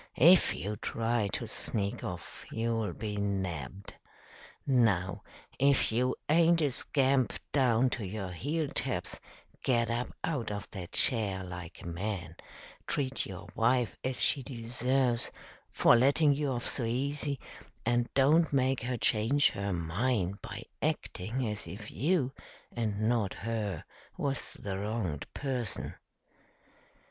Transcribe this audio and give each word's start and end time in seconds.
If 0.17 0.55
you 0.55 0.77
try 0.77 1.27
to 1.33 1.45
sneak 1.47 2.03
off, 2.03 2.43
you'll 2.49 2.91
be 2.93 3.17
nabbed. 3.17 3.97
Now, 4.65 5.21
if 5.59 5.91
you 5.91 6.15
aint 6.27 6.59
a 6.63 6.71
scamp 6.71 7.33
down 7.51 7.91
to 7.91 8.03
your 8.03 8.31
heel 8.31 8.67
taps, 8.69 9.19
get 9.61 9.91
up 9.91 10.11
out 10.23 10.49
of 10.51 10.67
that 10.71 10.93
chair 10.93 11.43
like 11.43 11.83
a 11.83 11.87
man, 11.87 12.35
treat 12.87 13.27
your 13.27 13.47
wife 13.53 13.95
as 14.03 14.19
she 14.19 14.41
deserves 14.41 15.31
for 15.71 15.95
letting 15.95 16.33
you 16.33 16.49
off 16.49 16.65
so 16.65 16.83
easy, 16.83 17.39
and 17.85 18.11
don't 18.15 18.51
make 18.51 18.81
her 18.81 18.97
change 18.97 19.51
her 19.51 19.71
mind 19.71 20.41
by 20.41 20.63
acting 20.81 21.47
as 21.47 21.67
if 21.67 21.91
you, 21.91 22.31
and 22.75 23.01
not 23.01 23.35
her, 23.35 23.83
was 24.17 24.53
the 24.53 24.79
wronged 24.79 25.31
person." 25.35 25.93